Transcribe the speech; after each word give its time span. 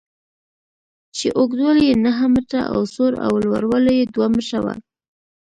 چې 1.17 1.27
اوږدوالی 1.37 1.83
یې 1.89 1.95
نهه 2.05 2.25
متره 2.33 2.61
او 2.73 2.79
سور 2.93 3.13
او 3.25 3.33
لوړوالی 3.43 3.93
یې 3.99 4.05
دوه 4.13 4.27
متره 4.33 4.59
و. 4.63 4.67